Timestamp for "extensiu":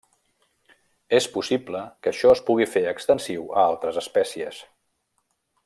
2.93-3.45